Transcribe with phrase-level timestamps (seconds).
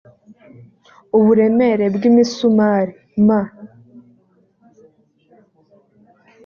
[1.17, 2.93] uburemere bw imisumari
[3.25, 3.29] m